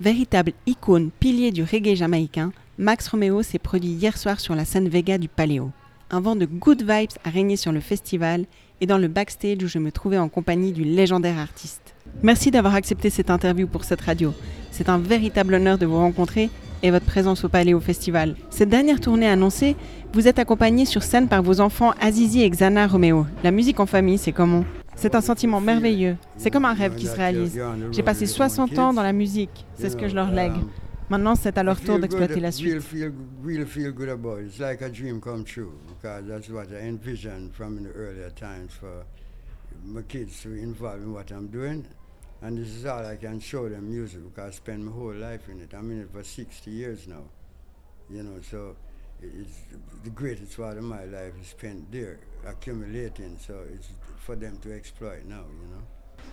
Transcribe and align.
Véritable 0.00 0.52
icône, 0.66 1.10
pilier 1.20 1.50
du 1.50 1.62
reggae 1.62 1.94
jamaïcain, 1.94 2.52
Max 2.78 3.06
Romeo 3.08 3.42
s'est 3.42 3.58
produit 3.58 3.90
hier 3.90 4.16
soir 4.16 4.40
sur 4.40 4.54
la 4.54 4.64
scène 4.64 4.88
Vega 4.88 5.18
du 5.18 5.28
Paléo. 5.28 5.72
Un 6.10 6.22
vent 6.22 6.36
de 6.36 6.46
good 6.46 6.80
vibes 6.80 7.18
a 7.22 7.28
régné 7.28 7.56
sur 7.56 7.70
le 7.70 7.80
festival 7.80 8.46
et 8.80 8.86
dans 8.86 8.96
le 8.96 9.08
backstage 9.08 9.62
où 9.62 9.68
je 9.68 9.78
me 9.78 9.92
trouvais 9.92 10.16
en 10.16 10.30
compagnie 10.30 10.72
du 10.72 10.84
légendaire 10.84 11.38
artiste. 11.38 11.94
Merci 12.22 12.50
d'avoir 12.50 12.76
accepté 12.76 13.10
cette 13.10 13.28
interview 13.28 13.66
pour 13.66 13.84
cette 13.84 14.00
radio. 14.00 14.32
C'est 14.70 14.88
un 14.88 14.96
véritable 14.96 15.52
honneur 15.52 15.76
de 15.76 15.84
vous 15.84 15.98
rencontrer 15.98 16.48
et 16.82 16.90
votre 16.90 17.04
présence 17.04 17.44
au 17.44 17.50
Paléo 17.50 17.78
Festival. 17.78 18.36
Cette 18.48 18.70
dernière 18.70 19.00
tournée 19.00 19.28
annoncée, 19.28 19.76
vous 20.14 20.28
êtes 20.28 20.38
accompagné 20.38 20.86
sur 20.86 21.02
scène 21.02 21.28
par 21.28 21.42
vos 21.42 21.60
enfants 21.60 21.92
Azizi 22.00 22.40
et 22.40 22.48
Xana 22.48 22.86
Romeo. 22.86 23.26
La 23.44 23.50
musique 23.50 23.80
en 23.80 23.86
famille, 23.86 24.16
c'est 24.16 24.32
comment? 24.32 24.64
C'est 25.00 25.14
un 25.14 25.22
sentiment 25.22 25.62
merveilleux. 25.62 26.18
C'est 26.36 26.50
comme 26.50 26.66
un 26.66 26.74
rêve 26.74 26.94
qui 26.94 27.06
se 27.06 27.16
réalise. 27.16 27.58
J'ai 27.90 28.02
passé 28.02 28.26
60 28.26 28.78
ans 28.78 28.92
dans 28.92 29.02
la 29.02 29.14
musique. 29.14 29.64
C'est 29.74 29.88
ce 29.88 29.96
que 29.96 30.08
je 30.08 30.14
leur 30.14 30.30
lègue. 30.30 30.52
Maintenant, 31.08 31.34
c'est 31.34 31.56
à 31.56 31.62
leur 31.62 31.80
tour 31.80 31.98
d'exploiter 31.98 32.38
la 32.38 32.52
suite. 32.52 32.82
My 39.82 40.02
kids 40.02 40.42
to 40.42 40.50
involve 40.50 41.00
in 41.02 41.10
what 41.10 41.30
I'm 41.30 41.48
doing. 41.48 41.84
And 42.42 42.54
this 42.54 42.68
is 42.68 42.84
all 42.84 43.06
I 43.06 43.16
can 43.16 43.40
show 43.40 43.66
them 43.66 43.88
music 43.88 44.20
because 44.22 44.50
I 44.50 44.54
spent 44.54 44.80
my 44.80 44.92
whole 44.92 45.14
life 45.14 45.48
in 45.48 45.58
it. 45.58 45.72
I'm 45.72 45.90
in 45.90 46.02
it 46.02 46.10
for 46.12 46.22
60 46.22 46.70
years 46.70 47.08
now. 47.08 47.24
You 48.10 48.22
know, 48.22 48.42
so 48.42 48.76
it's 49.22 49.66
the 50.04 50.10
greatest 50.14 50.56
part 50.56 50.76
of 50.76 50.82
my 50.82 51.04
life 51.04 51.34
is 51.42 51.48
spent 51.48 51.90
there, 51.90 52.18
accumulating. 52.46 53.36
So 53.38 53.54
it's 53.74 53.88
for 54.18 54.36
them 54.36 54.56
to 54.62 54.72
exploit 54.72 55.24
now, 55.28 55.44
you 55.48 55.68
know. 55.70 55.82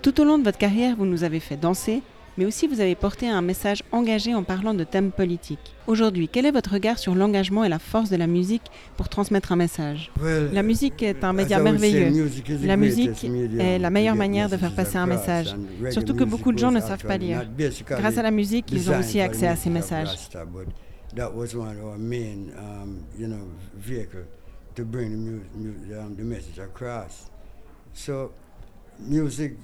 Tout 0.00 0.20
au 0.20 0.24
long 0.24 0.38
de 0.38 0.44
votre 0.44 0.58
carrière, 0.58 0.96
vous 0.96 1.06
nous 1.06 1.22
avez 1.22 1.38
fait 1.40 1.56
danser, 1.56 2.02
mais 2.36 2.44
aussi 2.44 2.66
vous 2.66 2.80
avez 2.80 2.94
porté 2.94 3.28
un 3.28 3.42
message 3.42 3.82
engagé 3.92 4.34
en 4.34 4.42
parlant 4.42 4.74
de 4.74 4.84
thèmes 4.84 5.12
politiques. 5.12 5.74
Aujourd'hui, 5.86 6.28
quel 6.28 6.46
est 6.46 6.50
votre 6.50 6.72
regard 6.72 6.98
sur 6.98 7.14
l'engagement 7.14 7.62
et 7.62 7.68
la 7.68 7.78
force 7.78 8.10
de 8.10 8.16
la 8.16 8.26
musique 8.26 8.62
pour 8.96 9.08
transmettre 9.08 9.52
un 9.52 9.56
message? 9.56 10.10
Well, 10.20 10.50
La 10.52 10.62
musique 10.62 11.02
est 11.02 11.22
un 11.24 11.32
média 11.32 11.58
say, 11.58 11.62
merveilleux. 11.62 12.30
La 12.62 12.76
musique 12.76 13.24
est 13.24 13.78
la 13.78 13.90
meilleure 13.90 14.16
manière 14.16 14.48
de 14.48 14.56
faire 14.56 14.74
passer 14.74 14.96
un 14.96 15.06
message. 15.06 15.54
Surtout 15.90 16.14
que 16.14 16.24
beaucoup 16.24 16.52
de 16.52 16.58
gens 16.58 16.72
ne 16.72 16.80
savent 16.80 17.04
pas 17.04 17.18
lire. 17.18 17.44
Grâce 17.86 18.18
à 18.18 18.22
la 18.22 18.30
musique, 18.30 18.72
ils 18.72 18.90
ont 18.90 18.98
aussi 18.98 19.20
accès 19.20 19.46
à 19.46 19.56
ces 19.56 19.70
messages. 19.70 20.30
That 21.14 21.34
was 21.34 21.54
one 21.54 21.76
of 21.78 21.84
our 21.86 21.98
main, 21.98 22.54
um, 22.56 23.04
you 23.18 23.26
know, 23.28 23.46
vehicle 23.74 24.24
to 24.76 24.84
bring 24.84 25.10
the, 25.10 25.16
mu- 25.16 25.44
mu- 25.54 26.00
um, 26.00 26.16
the 26.16 26.22
message 26.22 26.58
across. 26.58 27.30
So, 27.92 28.32
music, 28.98 29.56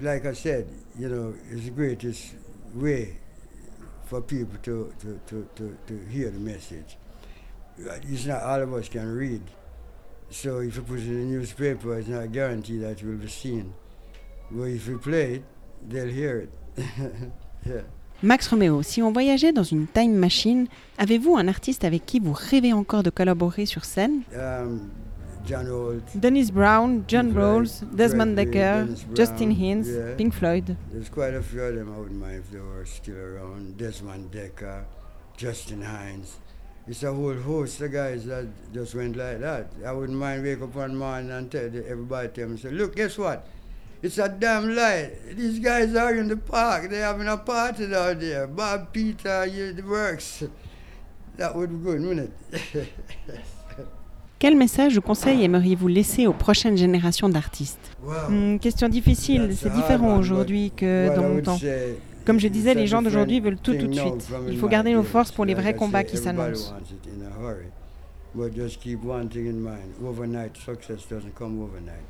like 0.00 0.26
I 0.26 0.32
said, 0.32 0.68
you 0.98 1.08
know, 1.08 1.34
is 1.50 1.64
the 1.64 1.70
greatest 1.70 2.34
way 2.74 3.18
for 4.04 4.20
people 4.20 4.58
to, 4.62 4.92
to, 5.00 5.20
to, 5.26 5.48
to, 5.56 5.76
to 5.88 5.98
hear 6.08 6.30
the 6.30 6.38
message. 6.38 6.96
Uh, 7.88 7.94
It's 8.08 8.26
not 8.26 8.42
all 8.42 8.62
of 8.62 8.72
us 8.74 8.88
can 8.88 9.12
read. 9.14 9.42
So 10.30 10.58
if 10.60 10.76
you 10.76 10.82
put 10.82 10.98
it 11.00 11.06
in 11.06 11.18
the 11.30 11.36
newspaper, 11.36 11.98
it's 11.98 12.08
not 12.08 12.32
guaranteed 12.32 12.82
that 12.82 13.02
it 13.02 13.04
will 13.04 13.16
be 13.16 13.28
seen. 13.28 13.74
But 14.50 14.64
if 14.64 14.86
you 14.86 14.98
play 14.98 15.34
it, 15.36 15.44
they'll 15.88 16.08
hear 16.08 16.38
it. 16.40 16.50
yeah. 17.66 17.82
Max 18.22 18.48
Romeo, 18.48 18.82
si 18.82 19.02
on 19.02 19.12
voyageait 19.12 19.52
dans 19.52 19.62
une 19.62 19.86
time 19.86 20.14
machine, 20.14 20.68
avez-vous 20.96 21.36
un 21.36 21.48
artiste 21.48 21.84
avec 21.84 22.06
qui 22.06 22.18
vous 22.18 22.32
rêvez 22.32 22.72
encore 22.72 23.02
de 23.02 23.10
collaborer 23.10 23.66
sur 23.66 23.84
scène? 23.84 24.22
Um, 24.34 24.88
John 25.46 25.68
Holt, 25.68 26.02
Dennis 26.14 26.50
Brown, 26.50 27.04
John 27.06 27.32
Rawls, 27.36 27.84
Desmond 27.92 28.34
Decker, 28.34 28.84
Brown, 28.86 28.96
Justin 29.14 29.50
Hines, 29.50 29.86
yeah. 29.86 30.14
Pink 30.16 30.32
Floyd. 30.32 30.76
there's 30.90 31.10
quite 31.10 31.34
a 31.34 31.42
few 31.42 31.60
of 31.60 31.74
them 31.74 31.92
I 31.94 31.98
wouldn't 31.98 32.18
mind 32.18 32.38
if 32.38 32.50
they 32.50 32.58
were 32.58 32.86
still 32.86 33.16
around. 33.16 33.76
Desmond 33.76 34.30
Decker, 34.32 34.86
Justin 35.36 35.82
Hines. 35.82 36.38
It's 36.88 37.02
a 37.02 37.12
whole 37.12 37.34
host 37.34 37.80
of 37.82 37.92
guys 37.92 38.24
that 38.26 38.46
just 38.72 38.94
went 38.94 39.16
like 39.16 39.40
that. 39.40 39.66
I 39.84 39.92
wouldn't 39.92 40.18
mind 40.18 40.42
wake 40.42 40.62
up 40.62 40.74
one 40.74 40.96
morning 40.96 41.30
and 41.32 41.50
tell 41.50 41.66
everybody 41.66 42.28
tell 42.28 42.48
me, 42.48 42.56
say, 42.56 42.70
look, 42.70 42.96
guess 42.96 43.18
what? 43.18 43.46
It's 44.06 44.18
a 44.18 44.28
damn 44.28 44.72
lie. 44.72 45.10
These 45.36 45.58
guys 45.58 45.96
are 45.96 46.14
in 46.14 46.28
the 46.28 46.36
park. 46.36 46.88
They're 46.90 47.04
having 47.04 47.26
a 47.26 47.36
party 47.36 47.88
down 47.88 48.20
there. 48.20 48.46
Bob 48.46 48.92
Peter, 48.92 49.44
you, 49.46 49.72
the 49.72 49.82
works. 49.82 50.44
That 51.38 51.56
would 51.56 51.70
be 51.70 51.76
good, 51.84 52.00
wouldn't 52.02 52.30
it? 52.52 52.86
Quel 54.38 54.54
message 54.54 54.96
ou 54.96 55.00
conseil 55.00 55.42
aimeriez-vous 55.42 55.88
laisser 55.88 56.28
aux 56.28 56.32
prochaines 56.34 56.76
générations 56.76 57.28
d'artistes? 57.28 57.96
Wow. 58.00 58.28
Hmm, 58.30 58.58
Question 58.60 58.88
difficile, 58.88 59.50
c'est 59.56 59.72
différent 59.72 60.16
aujourd'hui 60.18 60.70
que 60.70 61.12
dans 61.16 61.22
mon 61.28 61.42
temps. 61.42 61.58
Comme 62.24 62.38
je 62.38 62.46
disais, 62.46 62.74
les 62.74 62.86
gens 62.86 63.02
d'aujourd'hui 63.02 63.40
veulent 63.40 63.56
tout 63.58 63.74
tout 63.74 63.88
de 63.88 63.92
suite. 63.94 64.28
Il 64.48 64.56
faut 64.58 64.68
garder 64.68 64.92
nos 64.92 65.02
forces 65.02 65.32
pour 65.32 65.44
les 65.46 65.54
vrais 65.54 65.74
combats 65.74 66.04
qui 66.04 66.16
s'annoncent. 66.16 66.70
wants 66.70 66.92
it 66.92 67.08
in 67.12 67.26
a 67.26 67.30
hurry. 67.44 67.66
But 68.36 68.54
just 68.54 68.80
keep 68.80 69.02
one 69.02 69.28
thing 69.28 69.46
in 69.48 69.58
mind. 69.60 69.94
Overnight 70.04 70.56
success 70.58 71.08
doesn't 71.10 71.34
come 71.36 71.60
overnight. 71.60 72.04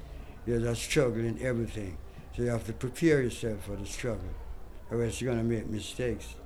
There's 0.47 0.65
a 0.65 0.75
struggle 0.75 1.25
in 1.25 1.39
everything. 1.43 1.97
So 2.37 2.43
you 2.43 2.51
have 2.51 2.65
to 2.67 2.73
prepare 2.73 3.23
yourself 3.23 3.65
for 3.65 3.77
the 3.77 3.87
struggle. 3.87 4.31
Or 4.91 5.03
else 5.03 5.21
you're 5.21 5.33
going 5.33 5.43
to 5.43 5.49
make 5.49 5.69
mistakes. 5.69 6.37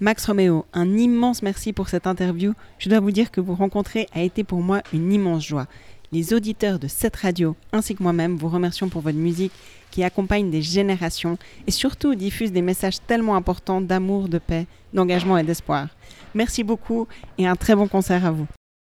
Max 0.00 0.26
Romeo, 0.26 0.66
un 0.72 0.96
immense 0.96 1.42
merci 1.42 1.72
pour 1.72 1.88
cette 1.88 2.06
interview. 2.06 2.54
Je 2.78 2.88
dois 2.88 3.00
vous 3.00 3.10
dire 3.10 3.30
que 3.30 3.40
vous 3.40 3.54
rencontrer 3.54 4.06
a 4.12 4.22
été 4.22 4.44
pour 4.44 4.60
moi 4.60 4.82
une 4.92 5.12
immense 5.12 5.44
joie. 5.44 5.66
Les 6.12 6.32
auditeurs 6.32 6.78
de 6.78 6.86
cette 6.86 7.16
radio, 7.16 7.56
ainsi 7.72 7.94
que 7.94 8.02
moi-même, 8.02 8.36
vous 8.36 8.48
remercions 8.48 8.88
pour 8.88 9.00
votre 9.00 9.18
musique 9.18 9.52
qui 9.90 10.04
accompagne 10.04 10.50
des 10.50 10.62
générations 10.62 11.38
et 11.66 11.70
surtout 11.70 12.14
diffuse 12.14 12.52
des 12.52 12.62
messages 12.62 13.00
tellement 13.06 13.34
importants 13.34 13.80
d'amour, 13.80 14.28
de 14.28 14.38
paix, 14.38 14.66
d'engagement 14.92 15.38
et 15.38 15.42
d'espoir. 15.42 15.88
Merci 16.34 16.62
beaucoup 16.62 17.08
et 17.38 17.46
un 17.46 17.56
très 17.56 17.74
bon 17.74 17.88
concert 17.88 18.24
à 18.24 18.30
vous. 18.30 18.46